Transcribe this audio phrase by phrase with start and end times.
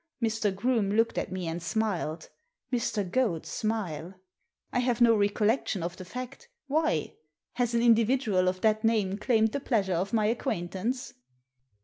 [0.19, 0.51] Mr.
[0.55, 2.29] Groome looked at me and smiled—
[2.73, 3.07] Mr.
[3.07, 4.15] Goad's smile."
[4.73, 7.17] I have no recollection of the fact Why?
[7.53, 11.13] Has an in dividual of that name claimed the pleasure of my acquaintance